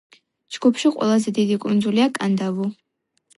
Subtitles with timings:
[0.55, 2.69] ჯგუფში ყველაზე დიდი კუნძულია კანდავუ.